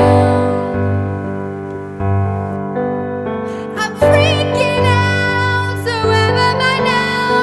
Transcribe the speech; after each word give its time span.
I'm 3.82 3.94
freaking 3.96 4.86
out, 4.86 5.76
so 5.86 5.94
where 6.12 6.36
am 6.50 6.60
I 6.74 6.78
now? 6.96 7.38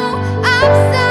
I'm 0.54 0.72
so 0.92 1.05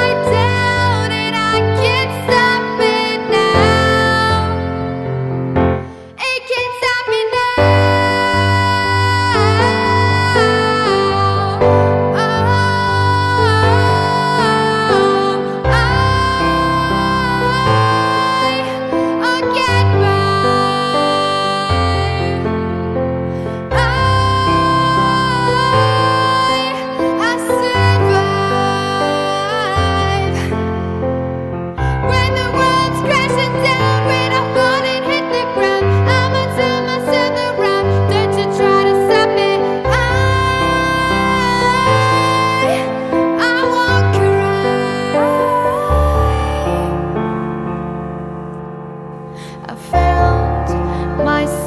I 49.68 49.76
found 49.76 51.24
myself. 51.26 51.65